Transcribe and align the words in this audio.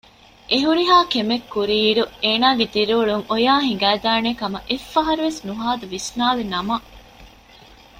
އެހުރިހާ 0.51 0.95
ކެމެއްކުރިއިރު 1.13 2.03
އޭނާގެ 2.23 2.65
ދިރިއުޅުން 2.73 3.23
އޮޔާ 3.31 3.53
ހިނގައިދާނޭކަމަށް 3.67 4.67
އެއްފަހަރުވެސް 4.69 5.41
ނުހާދު 5.47 5.85
ވިސްނާލިނަމަ 5.93 6.75